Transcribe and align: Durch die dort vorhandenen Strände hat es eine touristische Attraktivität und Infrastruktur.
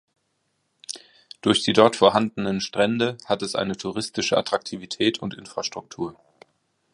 Durch 1.41 1.61
die 1.61 1.73
dort 1.73 1.95
vorhandenen 1.95 2.59
Strände 2.59 3.17
hat 3.25 3.43
es 3.43 3.53
eine 3.53 3.77
touristische 3.77 4.35
Attraktivität 4.35 5.19
und 5.19 5.35
Infrastruktur. 5.35 6.19